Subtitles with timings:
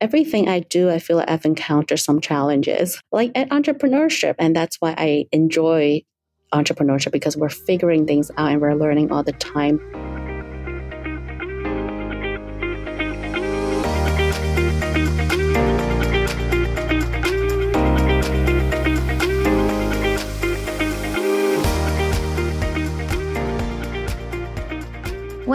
[0.00, 4.34] everything I do, I feel like I've encountered some challenges, like at entrepreneurship.
[4.38, 6.02] And that's why I enjoy
[6.52, 9.78] entrepreneurship because we're figuring things out and we're learning all the time.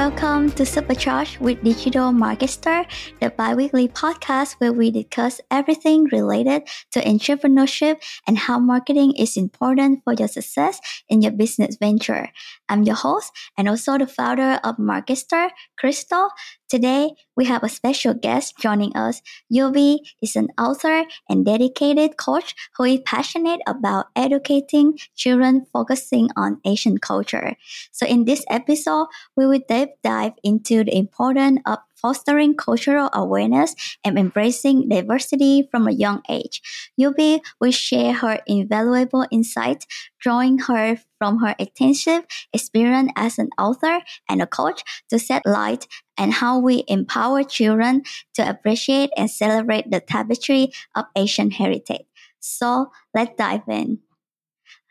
[0.06, 2.86] Welcome to Supercharge with Digital Marketer,
[3.20, 10.04] the biweekly podcast where we discuss everything related to entrepreneurship and how marketing is important
[10.04, 10.80] for your success
[11.10, 12.30] in your business venture.
[12.70, 15.50] I'm your host and also the founder of Markester,
[15.82, 16.30] Krystal.
[16.68, 19.22] Today, we have a special guest joining us.
[19.54, 26.60] Yobe is an author and dedicated coach who is passionate about educating children focusing on
[26.66, 27.56] Asian culture.
[27.92, 33.74] So in this episode, we will deep dive into the importance of fostering cultural awareness
[34.04, 36.62] and embracing diversity from a young age.
[37.02, 39.88] Yobe will share her invaluable insights,
[40.20, 42.22] drawing her from her extensive
[42.54, 48.04] experience as an author and a coach to set light and how we empower children
[48.36, 52.06] to appreciate and celebrate the tapestry of Asian heritage.
[52.40, 54.05] So let's dive in.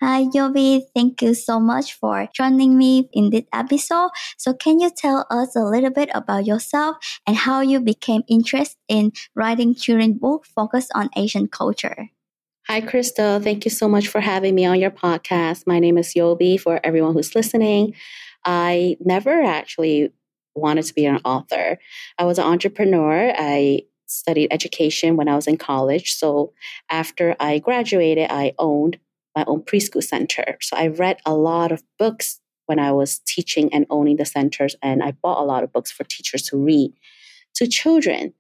[0.03, 0.83] Hi, Yobe.
[0.95, 4.11] Thank you so much for joining me in this episode.
[4.37, 8.77] So, can you tell us a little bit about yourself and how you became interested
[8.89, 12.11] in writing children's book focused on Asian culture?
[12.67, 13.43] Hi, Krystal.
[13.43, 15.67] Thank you so much for having me on your podcast.
[15.67, 17.95] My name is Yobe for everyone who's listening.
[18.45, 20.13] I never actually
[20.57, 21.79] wanted to be an author.
[22.19, 23.33] I was an entrepreneur.
[23.37, 26.15] I studied education when I was in college.
[26.15, 26.53] So
[26.91, 28.99] after I graduated, I owned
[29.35, 30.57] my own preschool center.
[30.61, 34.75] So I read a lot of books when I was teaching and owning the centers,
[34.83, 36.93] and I bought a lot of books for teachers to read
[37.57, 38.33] to children.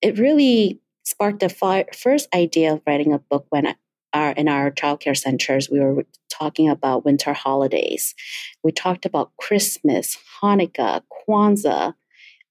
[0.00, 3.74] It really sparked the fi- first idea of writing a book when I,
[4.12, 8.14] our, in our childcare centers, we were talking about winter holidays.
[8.62, 11.94] We talked about Christmas, Hanukkah, Kwanzaa,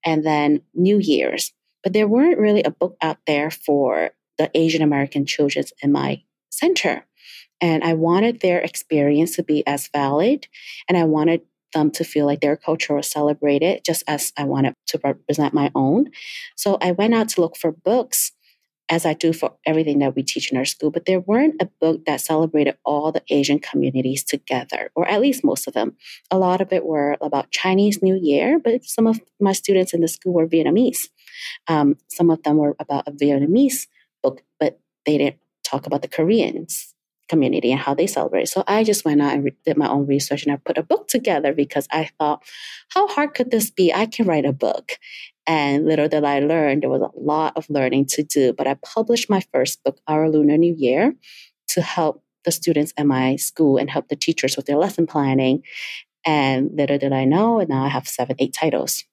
[0.06, 1.54] and then New Year's.
[1.84, 6.22] But there weren't really a book out there for the Asian American children in my
[6.50, 7.06] center.
[7.64, 10.50] And I wanted their experience to be as valid,
[10.90, 11.44] and I wanted
[11.74, 15.72] them to feel like their culture was celebrated just as I wanted to represent my
[15.74, 16.12] own.
[16.58, 18.34] So I went out to look for books
[18.90, 21.70] as I do for everything that we teach in our school, but there weren't a
[21.80, 25.96] book that celebrated all the Asian communities together, or at least most of them.
[26.32, 30.02] A lot of it were about Chinese New Year, but some of my students in
[30.02, 31.08] the school were Vietnamese.
[31.70, 33.88] Um, some of them were about a Vietnamese
[34.22, 36.94] book, but they didn't talk about the Koreans
[37.30, 38.48] community and how they celebrate.
[38.48, 40.84] So I just went out and re- did my own research and I put a
[40.84, 42.44] book together because I thought,
[42.90, 43.94] how hard could this be?
[43.94, 44.94] I can write a book.
[45.46, 48.54] And little did I learn, there was a lot of learning to do.
[48.54, 51.14] But I published my first book, Our Lunar New Year,
[51.70, 55.64] to help the students in my school and help the teachers with their lesson planning.
[56.26, 59.04] And little did I know, and now I have seven, eight titles.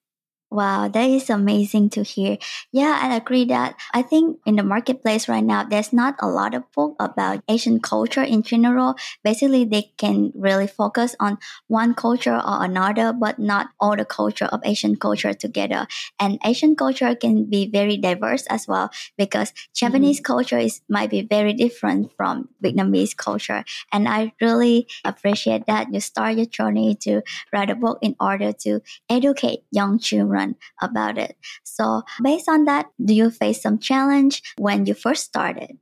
[0.52, 2.36] Wow, that is amazing to hear.
[2.72, 6.54] Yeah, I agree that I think in the marketplace right now, there's not a lot
[6.54, 8.96] of book about Asian culture in general.
[9.22, 11.38] Basically, they can really focus on
[11.68, 15.86] one culture or another, but not all the culture of Asian culture together.
[16.18, 20.34] And Asian culture can be very diverse as well because Japanese mm-hmm.
[20.34, 23.62] culture is might be very different from Vietnamese culture.
[23.92, 27.22] And I really appreciate that you start your journey to
[27.52, 30.39] write a book in order to educate young children
[30.80, 31.36] about it.
[31.64, 35.78] So based on that, do you face some challenge when you first started?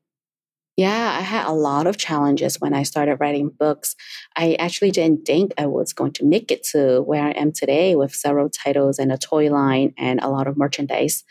[0.79, 3.97] Yeah, I had a lot of challenges when I started writing books.
[4.37, 7.97] I actually didn't think I was going to make it to where I am today
[7.97, 11.25] with several titles and a toy line and a lot of merchandise.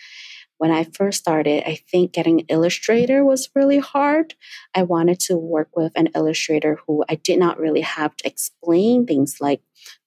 [0.58, 4.34] When I first started, I think getting an illustrator was really hard.
[4.76, 9.06] I wanted to work with an illustrator who I did not really have to explain
[9.06, 9.62] things like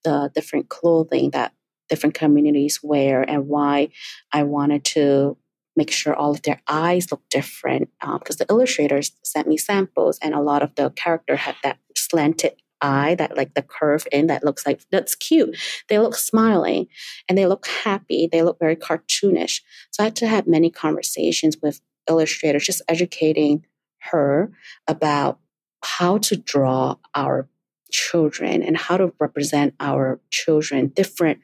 [0.04, 1.54] the different clothing that
[1.90, 3.90] different communities wear and why
[4.32, 5.36] I wanted to
[5.76, 10.18] make sure all of their eyes look different because um, the illustrators sent me samples
[10.22, 14.26] and a lot of the character had that slanted eye that like the curve in
[14.28, 15.56] that looks like that's cute.
[15.88, 16.86] They look smiling
[17.28, 18.28] and they look happy.
[18.30, 19.60] They look very cartoonish.
[19.90, 23.66] So i had to have many conversations with illustrators just educating
[24.10, 24.50] her
[24.88, 25.38] about
[25.82, 27.48] how to draw our
[27.90, 31.40] children and how to represent our children different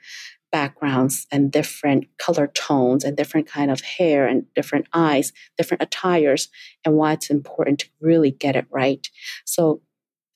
[0.56, 6.48] backgrounds and different color tones and different kind of hair and different eyes, different attires,
[6.82, 9.06] and why it's important to really get it right.
[9.44, 9.82] So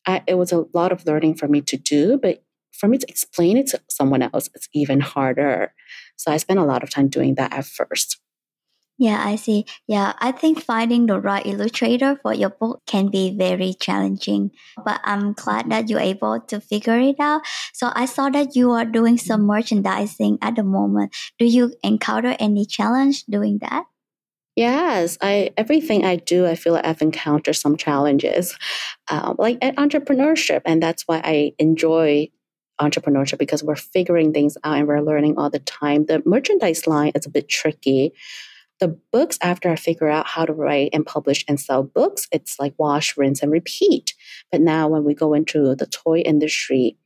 [0.06, 3.06] I, it was a lot of learning for me to do, but for me to
[3.08, 5.72] explain it to someone else, it's even harder.
[6.17, 8.19] So I spent a lot of time doing that at first.
[9.00, 9.64] Yeah, I see.
[9.88, 14.50] Yeah, I think finding the right illustrator for your book can be very challenging,
[14.85, 17.41] but I'm glad that you're able to figure it out.
[17.73, 21.17] So I saw that you are doing some merchandising at the moment.
[21.38, 23.85] Do you encounter any challenge doing that?
[24.55, 28.55] Yes, I everything I do, I feel like I've encountered some challenges,
[29.11, 32.29] um, like at entrepreneurship, and that's why I enjoy
[32.79, 36.05] entrepreneurship because we're figuring things out and we're learning all the time.
[36.05, 38.12] The merchandise line is a bit tricky
[38.81, 42.59] the books, after I figure out how to write and publish and sell books, it's
[42.59, 44.15] like wash, rinse, and repeat.
[44.50, 46.97] But now when we go into the toy industry,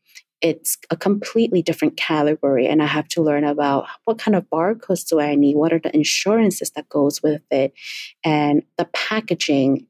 [0.41, 5.06] it's a completely different category and i have to learn about what kind of barcodes
[5.09, 7.73] do i need what are the insurances that goes with it
[8.25, 9.87] and the packaging.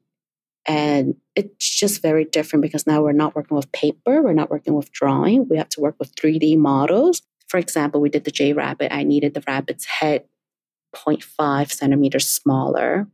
[0.67, 4.73] And it's just very different because now we're not working with paper we're not working
[4.73, 7.21] with drawing we have to work with 3d models.
[7.47, 10.23] For example we did the j rabbit i needed the rabbit's head
[10.95, 13.07] 0.5 centimeters smaller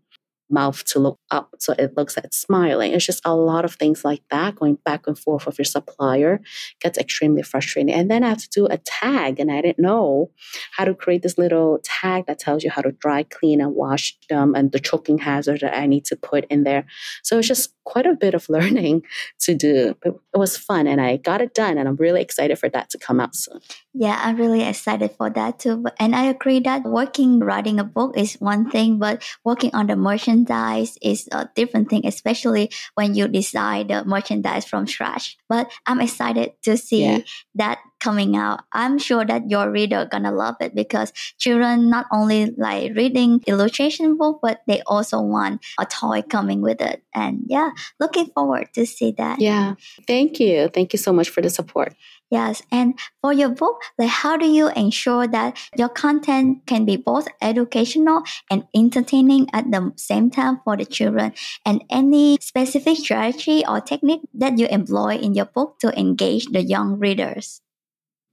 [0.51, 2.91] mouth to look up so it looks it's smiling.
[2.91, 6.41] It's just a lot of things like that going back and forth with your supplier
[6.81, 7.93] gets extremely frustrating.
[7.93, 10.31] And then I have to do a tag, and I didn't know
[10.73, 14.17] how to create this little tag that tells you how to dry clean and wash
[14.29, 16.85] them and the choking hazard that I need to put in there.
[17.23, 19.03] So it's just quite a bit of learning
[19.39, 19.95] to do.
[20.01, 22.89] But it was fun and I got it done and I'm really excited for that
[22.91, 23.59] to come out soon.
[23.93, 25.85] Yeah, I'm really excited for that too.
[25.99, 29.95] And I agree that working, writing a book is one thing, but working on the
[29.95, 35.37] merchandise is a different thing, especially when you design the merchandise from scratch.
[35.49, 37.19] But I'm excited to see yeah.
[37.55, 38.61] that coming out.
[38.73, 44.17] I'm sure that your reader gonna love it because children not only like reading illustration
[44.17, 47.03] book, but they also want a toy coming with it.
[47.13, 47.69] And yeah,
[47.99, 49.39] looking forward to see that.
[49.39, 49.75] Yeah.
[50.07, 50.67] Thank you.
[50.67, 51.95] Thank you so much for the support.
[52.31, 56.95] Yes, and for your book, like how do you ensure that your content can be
[56.95, 61.33] both educational and entertaining at the same time for the children?
[61.65, 66.63] And any specific strategy or technique that you employ in your book to engage the
[66.63, 67.61] young readers?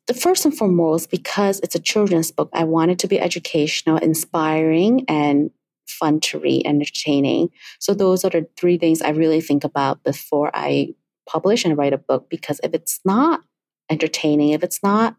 [0.09, 3.99] The first and foremost, because it's a children's book, I want it to be educational,
[3.99, 5.51] inspiring, and
[5.87, 7.51] fun to read, entertaining.
[7.79, 10.95] So those are the three things I really think about before I
[11.29, 12.31] publish and write a book.
[12.31, 13.43] Because if it's not
[13.91, 15.15] entertaining, if it's not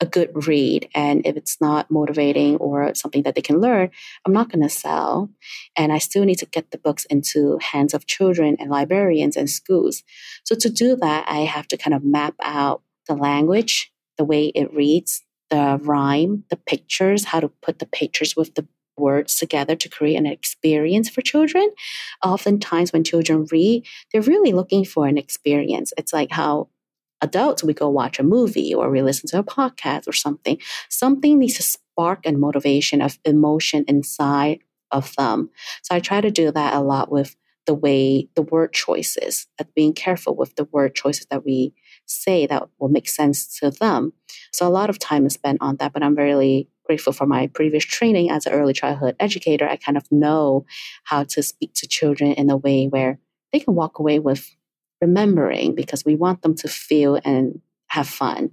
[0.00, 3.90] a good read, and if it's not motivating or something that they can learn,
[4.26, 5.30] I'm not going to sell.
[5.76, 9.48] And I still need to get the books into hands of children and librarians and
[9.48, 10.02] schools.
[10.42, 14.46] So to do that, I have to kind of map out the language, the way
[14.46, 18.66] it reads, the rhyme, the pictures, how to put the pictures with the
[18.96, 21.70] words together to create an experience for children.
[22.24, 25.92] Oftentimes, when children read, they're really looking for an experience.
[25.96, 26.68] It's like how
[27.20, 30.58] adults, we go watch a movie or we listen to a podcast or something.
[30.88, 34.58] Something needs to spark and motivation of emotion inside
[34.90, 35.50] of them.
[35.82, 39.72] So I try to do that a lot with the way the word choices, at
[39.74, 41.72] being careful with the word choices that we
[42.06, 44.12] say that will make sense to them.
[44.52, 47.46] So a lot of time is spent on that, but I'm really grateful for my
[47.46, 49.68] previous training as an early childhood educator.
[49.68, 50.66] I kind of know
[51.04, 53.18] how to speak to children in a way where
[53.52, 54.54] they can walk away with
[55.00, 58.52] remembering because we want them to feel and have fun.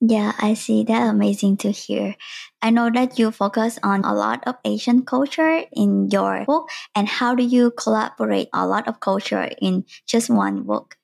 [0.00, 0.84] Yeah, I see.
[0.84, 2.14] That amazing to hear.
[2.62, 6.70] I know that you focus on a lot of Asian culture in your book.
[6.94, 10.96] And how do you collaborate a lot of culture in just one book?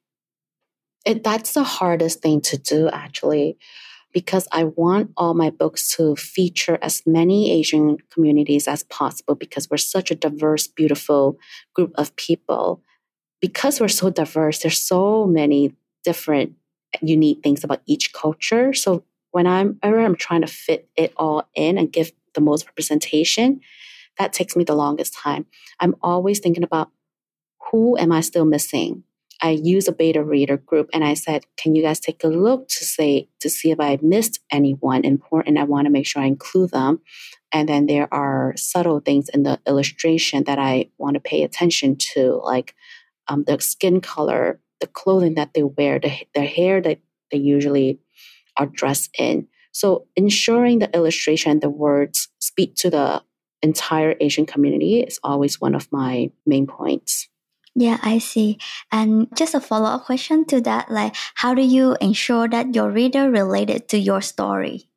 [1.05, 3.59] It, that's the hardest thing to do, actually,
[4.13, 9.69] because I want all my books to feature as many Asian communities as possible because
[9.71, 11.39] we're such a diverse, beautiful
[11.75, 12.83] group of people
[13.45, 16.55] because we're so diverse, there's so many different
[17.03, 18.73] unique things about each culture.
[18.73, 23.61] So when I'm I'm trying to fit it all in and give the most representation,
[24.17, 25.45] that takes me the longest time.
[25.79, 26.89] I'm always thinking about
[27.71, 29.03] who am I still missing?
[29.45, 32.67] I use a beta reader group and I said, can you guys take a look
[32.69, 35.59] to say to see if I missed anyone important?
[35.59, 37.03] I want to make sure I include them.
[37.53, 41.97] And then there are subtle things in the illustration that I want to pay attention
[42.15, 42.75] to, like
[43.29, 47.99] um, the skin color, the clothing that they wear, the, the hair that they usually
[48.57, 49.47] are dressed in.
[49.73, 53.23] So ensuring the illustration the words speak to the
[53.61, 57.29] entire Asian community is always one of my main points.
[57.75, 58.59] Yeah, I see.
[58.93, 62.91] And just a follow up question to that, like how do you ensure that your
[62.91, 64.91] reader related to your story?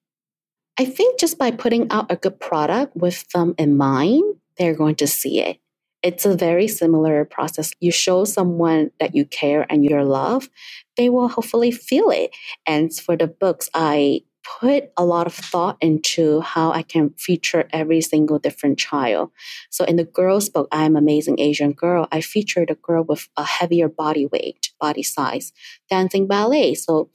[0.79, 4.24] I think just by putting out a good product with them in mind,
[4.60, 5.60] they're going to see it.
[6.03, 7.72] It's a very similar process.
[7.81, 10.50] You show someone that you care and you love,
[10.98, 12.31] they will hopefully feel it.
[12.67, 14.22] And for the books, I
[14.60, 19.32] put a lot of thought into how I can feature every single different child.
[19.70, 23.44] So in the girls book, I'm Amazing Asian Girl, I featured a girl with a
[23.44, 25.51] heavier body weight, body size,
[25.89, 26.74] dancing ballet.
[26.75, 27.10] So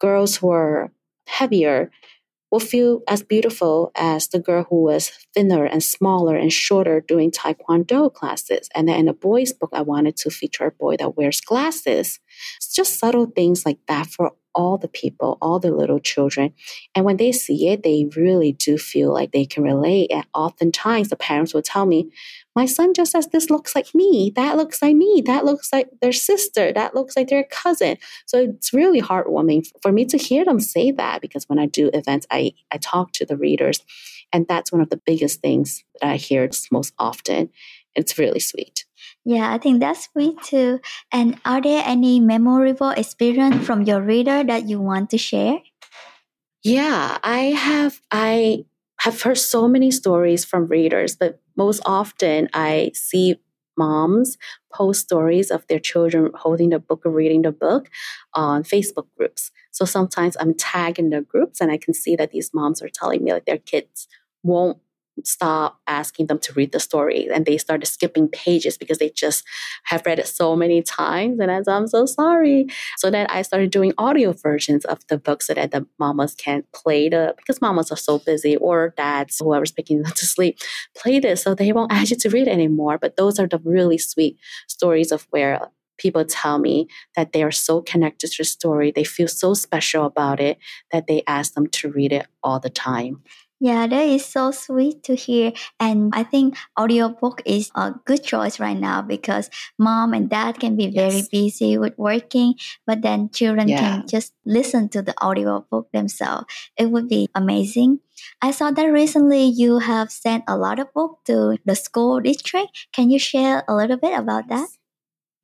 [0.00, 0.90] girls who are
[1.26, 1.90] heavier
[2.50, 7.30] will feel as beautiful as the girl who was thinner and smaller and shorter doing
[7.30, 8.68] taekwondo classes.
[8.74, 12.18] And then in a boys' book, I wanted to feature a boy that wears glasses.
[12.56, 16.52] It's just subtle things like that for all the people, all the little children.
[16.94, 20.10] And when they see it, they really do feel like they can relate.
[20.12, 22.10] And oftentimes the parents will tell me,
[22.54, 25.88] my son just says this looks like me, that looks like me, that looks like
[26.02, 27.96] their sister, that looks like their cousin.
[28.26, 31.90] So it's really heartwarming for me to hear them say that because when I do
[31.94, 33.80] events, I, I talk to the readers.
[34.32, 37.50] And that's one of the biggest things that I hear most often.
[37.94, 38.84] It's really sweet.
[39.24, 40.80] Yeah, I think that's sweet too.
[41.12, 45.58] And are there any memorable experience from your reader that you want to share?
[46.62, 48.64] Yeah, I have I
[49.00, 53.36] have heard so many stories from readers, but most often I see
[53.78, 54.36] moms
[54.72, 57.88] post stories of their children holding the book or reading the book
[58.34, 59.50] on Facebook groups.
[59.70, 62.90] So sometimes I'm tagged in the groups and I can see that these moms are
[62.92, 64.06] telling me like their kids
[64.42, 64.78] won't
[65.24, 69.44] stop asking them to read the story and they started skipping pages because they just
[69.84, 72.66] have read it so many times and said, I'm so sorry.
[72.96, 76.64] So then I started doing audio versions of the book so that the mamas can
[76.74, 80.58] play the because mamas are so busy or dads, whoever's picking them to sleep,
[80.96, 82.98] play this so they won't ask you to read anymore.
[82.98, 85.68] But those are the really sweet stories of where
[86.00, 90.06] people tell me that they are so connected to the story, they feel so special
[90.06, 90.58] about it
[90.90, 93.22] that they ask them to read it all the time.
[93.62, 95.52] Yeah, that is so sweet to hear.
[95.78, 100.76] And I think audiobook is a good choice right now because mom and dad can
[100.76, 101.28] be very yes.
[101.28, 102.54] busy with working,
[102.86, 103.78] but then children yeah.
[103.78, 106.46] can just listen to the audiobook themselves.
[106.78, 108.00] It would be amazing.
[108.40, 112.88] I saw that recently you have sent a lot of books to the school district.
[112.94, 114.68] Can you share a little bit about that?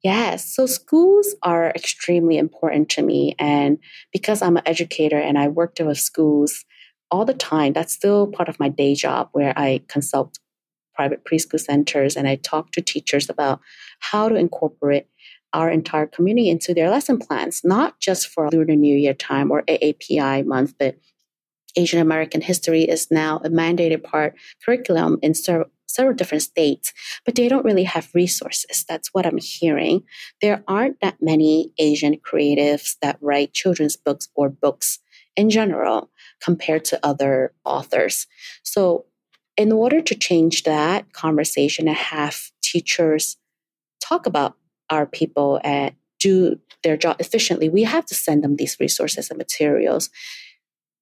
[0.03, 0.55] Yes.
[0.55, 3.35] So schools are extremely important to me.
[3.39, 3.79] And
[4.13, 6.65] because I'm an educator and I worked with schools,
[7.11, 7.73] all the time.
[7.73, 10.39] That's still part of my day job where I consult
[10.95, 13.61] private preschool centers and I talk to teachers about
[14.01, 15.07] how to incorporate
[15.53, 19.63] our entire community into their lesson plans, not just for Lunar New Year time or
[19.63, 20.97] AAPI month, but
[21.77, 24.35] Asian American history is now a mandated part
[24.65, 26.93] curriculum in several different states,
[27.25, 28.85] but they don't really have resources.
[28.89, 30.03] That's what I'm hearing.
[30.41, 34.99] There aren't that many Asian creatives that write children's books or books
[35.37, 36.11] in general
[36.43, 38.27] compared to other authors.
[38.63, 39.07] So,
[39.57, 43.39] in order to change that conversation and have teachers
[44.01, 44.55] talk about
[44.91, 49.39] our people and do their job efficiently, we have to send them these resources and
[49.39, 50.11] materials.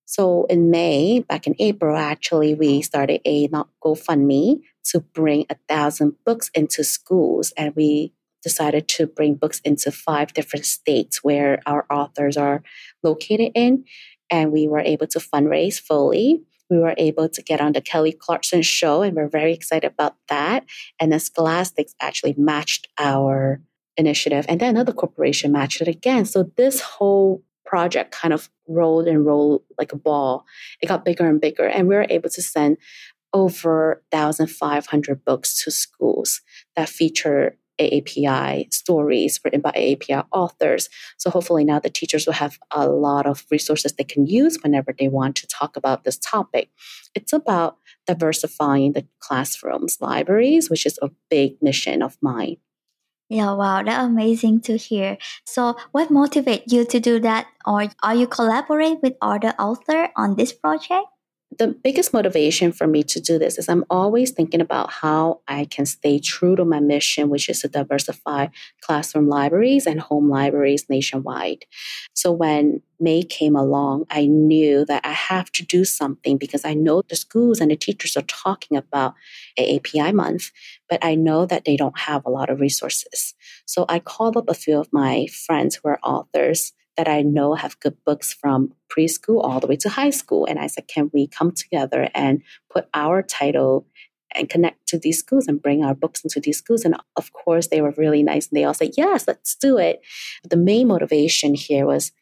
[0.07, 4.61] So in May, back in April, actually, we started a not GoFundMe
[4.91, 8.13] to bring a thousand books into schools, and we
[8.43, 12.63] decided to bring books into five different states where our authors are
[13.03, 13.85] located in
[14.35, 16.43] and we were able to fundraise fully.
[16.69, 20.17] We were able to get on the Kelly Clarkson show, and we're very excited about
[20.29, 20.65] that.
[20.99, 23.61] And then Scholastics actually matched our
[23.97, 26.25] initiative, and then another corporation matched it again.
[26.25, 30.45] So this whole project kind of rolled and rolled like a ball.
[30.83, 32.79] It got bigger and bigger, and we were able to send
[33.33, 36.41] over 1,500 books to schools
[36.75, 40.89] that feature AAPI stories written by AAPI authors.
[41.17, 44.95] So hopefully now the teachers will have a lot of resources they can use whenever
[44.97, 46.71] they want to talk about this topic.
[47.15, 52.57] It's about diversifying the classrooms, libraries, which is a big mission of mine.
[53.31, 55.17] Yeah, wow, that's amazing to hear.
[55.47, 60.37] So, what motivates you to do that, or are you collaborate with other author on
[60.37, 61.07] this project?
[61.59, 65.67] The biggest motivation for me to do this is I'm always thinking about how I
[65.67, 68.49] can stay true to my mission, which is to diversify
[68.81, 71.65] classroom libraries and home libraries nationwide.
[72.15, 76.75] So when May came along, I knew that I have to do something because I
[76.75, 79.15] know the schools and the teachers are talking about
[79.59, 80.51] AAPI month,
[80.89, 83.35] but I know that they don't have a lot of resources.
[83.67, 87.55] So I called up a few of my friends who are authors that I know
[87.55, 90.47] have good books from preschool all the way to high school.
[90.47, 93.87] And I said, can we come together and put our title
[94.35, 96.85] and connect to these schools and bring our books into these schools?
[96.85, 100.03] And of course, they were really nice and they all said, yes, let's do it.
[100.43, 102.13] But the main motivation here was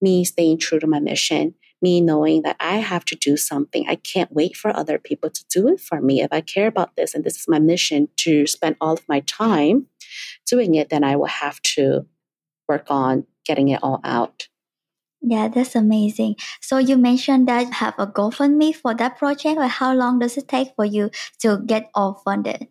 [0.00, 1.54] me staying true to my mission.
[1.82, 3.84] Me knowing that I have to do something.
[3.86, 6.22] I can't wait for other people to do it for me.
[6.22, 9.20] If I care about this and this is my mission to spend all of my
[9.20, 9.86] time
[10.46, 12.06] doing it, then I will have to
[12.68, 14.48] work on getting it all out.
[15.20, 16.36] Yeah, that's amazing.
[16.60, 19.56] So you mentioned that you have a GoFundMe for that project.
[19.56, 22.68] Like how long does it take for you to get all funded?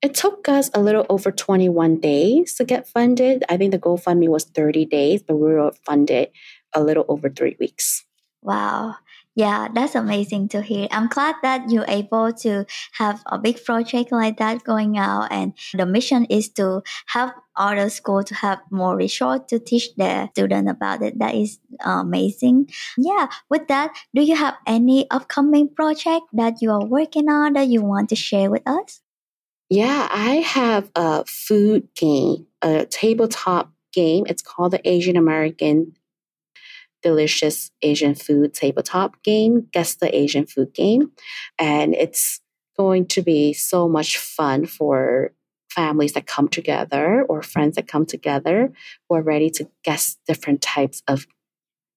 [0.00, 3.44] It took us a little over 21 days to get funded.
[3.48, 6.30] I think the GoFundMe was 30 days, but we were funded
[6.72, 8.04] a little over three weeks.
[8.40, 8.96] Wow.
[9.38, 10.88] Yeah, that's amazing to hear.
[10.90, 15.52] I'm glad that you're able to have a big project like that going out, and
[15.72, 20.68] the mission is to help other schools to have more resource to teach their students
[20.68, 21.20] about it.
[21.20, 22.70] That is amazing.
[22.96, 27.68] Yeah, with that, do you have any upcoming project that you are working on that
[27.68, 29.02] you want to share with us?
[29.70, 34.24] Yeah, I have a food game, a tabletop game.
[34.26, 35.94] It's called the Asian American
[37.02, 41.12] delicious Asian food tabletop game, Guess the Asian Food Game.
[41.58, 42.40] And it's
[42.76, 45.32] going to be so much fun for
[45.70, 48.72] families that come together or friends that come together
[49.08, 51.26] who are ready to guess different types of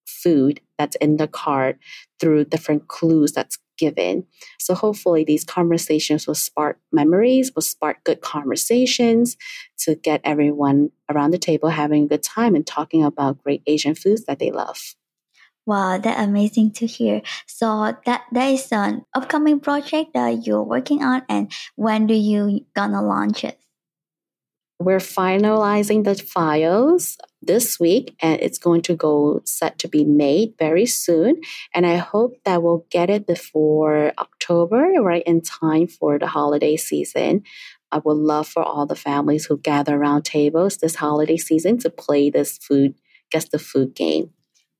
[0.06, 1.78] food that's in the card
[2.20, 4.26] through different clues that's given.
[4.60, 9.36] So hopefully these conversations will spark memories, will spark good conversations
[9.80, 13.96] to get everyone around the table having a good time and talking about great Asian
[13.96, 14.78] foods that they love.
[15.66, 17.22] Wow, that's amazing to hear.
[17.48, 22.66] So that that is an upcoming project that you're working on and when do you
[22.76, 23.61] gonna launch it?
[24.82, 30.56] We're finalizing the files this week and it's going to go set to be made
[30.58, 31.42] very soon.
[31.74, 36.78] And I hope that we'll get it before October, right in time for the holiday
[36.78, 37.44] season.
[37.92, 41.90] I would love for all the families who gather around tables this holiday season to
[41.90, 42.96] play this food,
[43.30, 44.32] guess the food game.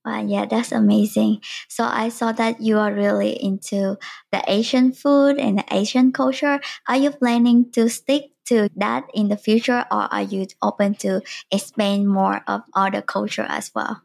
[0.04, 1.42] Wow, yeah, that's amazing.
[1.68, 3.98] So I saw that you are really into
[4.32, 6.60] the Asian food and the Asian culture.
[6.88, 11.22] Are you planning to stick to that in the future or are you open to
[11.52, 14.02] expand more of other culture as well?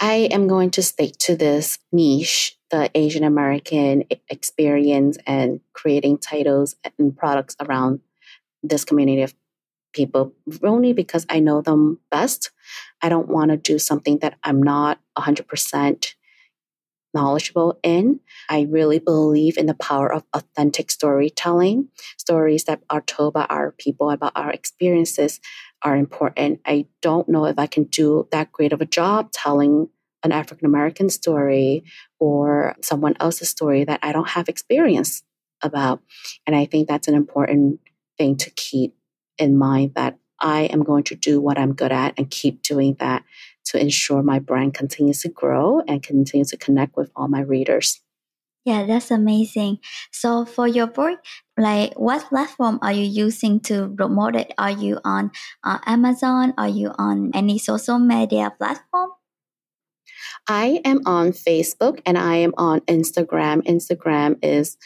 [0.00, 6.74] I am going to stick to this niche, the Asian American experience and creating titles
[6.98, 8.00] and products around
[8.62, 9.34] this community of
[9.96, 12.50] people only because I know them best.
[13.02, 16.14] I don't want to do something that I'm not 100%
[17.14, 18.20] knowledgeable in.
[18.50, 21.88] I really believe in the power of authentic storytelling.
[22.18, 25.40] Stories that are told by our people about our experiences
[25.82, 26.60] are important.
[26.66, 29.88] I don't know if I can do that great of a job telling
[30.22, 31.84] an African American story
[32.18, 35.22] or someone else's story that I don't have experience
[35.62, 36.02] about.
[36.46, 37.80] And I think that's an important
[38.18, 38.94] thing to keep
[39.38, 42.96] in mind that I am going to do what I'm good at and keep doing
[43.00, 43.24] that
[43.66, 48.00] to ensure my brand continues to grow and continues to connect with all my readers.
[48.64, 49.78] Yeah, that's amazing.
[50.10, 51.20] So for your book,
[51.56, 54.52] like what platform are you using to promote it?
[54.58, 55.30] Are you on
[55.62, 56.52] uh, Amazon?
[56.58, 59.10] Are you on any social media platform?
[60.48, 63.62] I am on Facebook and I am on Instagram.
[63.62, 64.76] Instagram is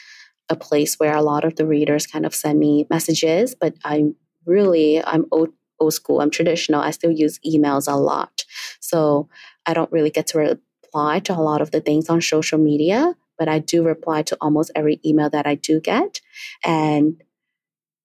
[0.50, 4.14] a place where a lot of the readers kind of send me messages, but I'm
[4.50, 6.20] really I'm old old school.
[6.20, 6.80] I'm traditional.
[6.82, 8.44] I still use emails a lot.
[8.80, 9.28] So
[9.64, 13.16] I don't really get to reply to a lot of the things on social media,
[13.38, 16.20] but I do reply to almost every email that I do get.
[16.62, 17.22] And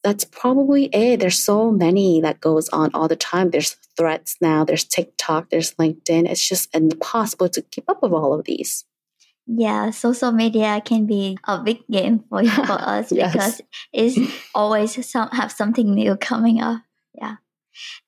[0.03, 1.19] that's probably it.
[1.19, 3.49] There's so many that goes on all the time.
[3.49, 6.29] There's Threads now, there's TikTok, there's LinkedIn.
[6.29, 8.84] It's just impossible to keep up with all of these.
[9.47, 13.31] Yeah, social media can be a big game for for us yes.
[13.31, 13.62] because
[13.93, 14.17] it's
[14.55, 16.81] always some have something new coming up.
[17.13, 17.38] Yeah.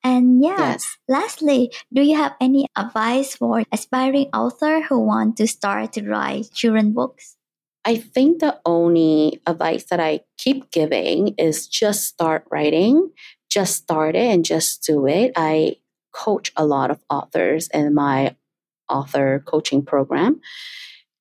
[0.02, 0.96] And yeah, yes.
[1.08, 6.50] lastly, do you have any advice for aspiring author who want to start to write
[6.52, 7.36] children books?
[7.84, 13.10] I think the only advice that I keep giving is just start writing,
[13.48, 15.32] just start it and just do it.
[15.36, 15.76] I
[16.12, 18.36] coach a lot of authors in my
[18.88, 20.40] author coaching program.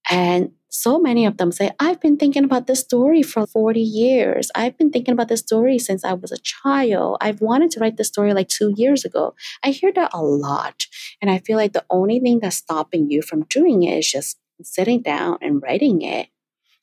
[0.09, 4.51] And so many of them say, I've been thinking about this story for 40 years.
[4.53, 7.17] I've been thinking about this story since I was a child.
[7.21, 9.33] I've wanted to write this story like two years ago.
[9.63, 10.85] I hear that a lot.
[11.21, 14.37] And I feel like the only thing that's stopping you from doing it is just
[14.61, 16.27] sitting down and writing it.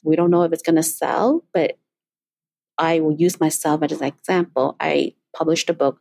[0.02, 1.78] We don't know if it's going to sell, but
[2.78, 4.76] I will use myself as an example.
[4.80, 6.00] I published a book.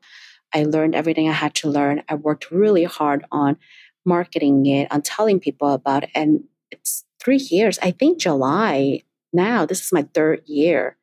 [0.53, 2.03] I learned everything I had to learn.
[2.07, 3.57] I worked really hard on
[4.05, 6.09] marketing it, on telling people about it.
[6.15, 7.79] And it's three years.
[7.81, 10.97] I think July now, this is my third year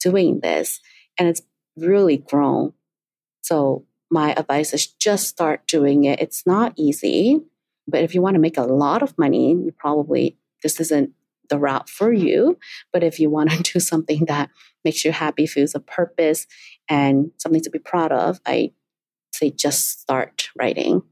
[0.00, 0.80] doing this,
[1.18, 1.42] and it's
[1.76, 2.72] really grown.
[3.42, 6.20] So, my advice is just start doing it.
[6.20, 7.40] It's not easy,
[7.88, 11.10] but if you want to make a lot of money, you probably, this isn't
[11.48, 12.58] the route for you.
[12.92, 14.50] But if you want to do something that
[14.84, 16.46] makes you happy, feels a purpose,
[16.88, 18.72] and something to be proud of, I
[19.34, 21.02] say just start writing.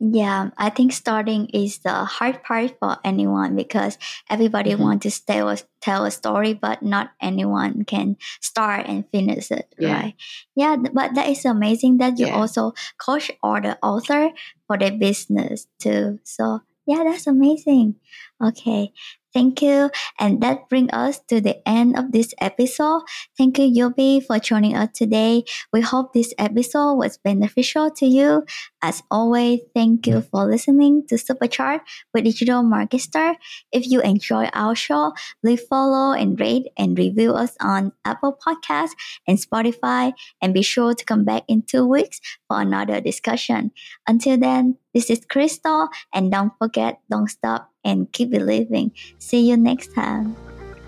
[0.00, 3.96] Yeah, I think starting is the hard part for anyone because
[4.28, 4.82] everybody mm-hmm.
[4.82, 9.72] wants to tell a, tell a story, but not anyone can start and finish it,
[9.78, 9.92] yeah.
[9.92, 10.14] right?
[10.56, 12.34] Yeah, but that is amazing that you yeah.
[12.34, 14.30] also coach all the author
[14.66, 16.18] for their business too.
[16.24, 17.96] So yeah, that's amazing.
[18.42, 18.92] Okay.
[19.34, 19.90] Thank you.
[20.20, 23.02] And that brings us to the end of this episode.
[23.36, 25.42] Thank you, Yobe, for joining us today.
[25.72, 28.44] We hope this episode was beneficial to you.
[28.80, 31.80] As always, thank you for listening to Supercharge
[32.14, 33.34] with Digital Marketer.
[33.72, 38.94] If you enjoy our show, please follow and rate and review us on Apple Podcasts
[39.26, 40.12] and Spotify.
[40.40, 43.72] And be sure to come back in two weeks for another discussion.
[44.06, 48.92] Until then, this is Krystal, and don't forget, don't stop and keep believing.
[49.18, 50.36] See you next time.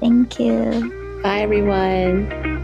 [0.01, 1.21] Thank you.
[1.23, 2.56] Bye, everyone.